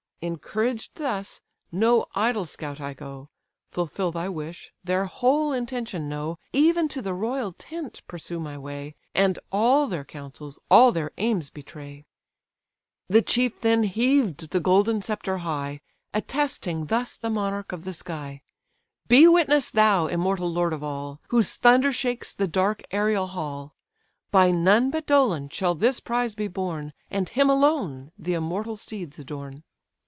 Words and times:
Encouraged 0.23 0.97
thus, 0.97 1.41
no 1.71 2.05
idle 2.13 2.45
scout 2.45 2.79
I 2.79 2.93
go, 2.93 3.29
Fulfil 3.71 4.11
thy 4.11 4.29
wish, 4.29 4.71
their 4.83 5.05
whole 5.05 5.51
intention 5.51 6.07
know, 6.07 6.37
Even 6.53 6.87
to 6.89 7.01
the 7.01 7.15
royal 7.15 7.53
tent 7.53 8.03
pursue 8.07 8.39
my 8.39 8.55
way, 8.55 8.93
And 9.15 9.39
all 9.51 9.87
their 9.87 10.05
counsels, 10.05 10.59
all 10.69 10.91
their 10.91 11.09
aims 11.17 11.49
betray." 11.49 12.05
The 13.07 13.23
chief 13.23 13.61
then 13.61 13.81
heaved 13.81 14.51
the 14.51 14.59
golden 14.59 15.01
sceptre 15.01 15.39
high, 15.39 15.81
Attesting 16.13 16.85
thus 16.85 17.17
the 17.17 17.31
monarch 17.31 17.71
of 17.71 17.83
the 17.83 17.91
sky: 17.93 18.43
"Be 19.07 19.27
witness 19.27 19.71
thou! 19.71 20.05
immortal 20.05 20.51
lord 20.53 20.71
of 20.73 20.83
all! 20.83 21.19
Whose 21.29 21.55
thunder 21.55 21.91
shakes 21.91 22.31
the 22.31 22.47
dark 22.47 22.83
aerial 22.91 23.25
hall: 23.25 23.73
By 24.29 24.51
none 24.51 24.91
but 24.91 25.07
Dolon 25.07 25.49
shall 25.49 25.73
this 25.73 25.99
prize 25.99 26.35
be 26.35 26.47
borne, 26.47 26.93
And 27.09 27.27
him 27.27 27.49
alone 27.49 28.11
the 28.19 28.35
immortal 28.35 28.75
steeds 28.75 29.17
adorn." 29.17 29.63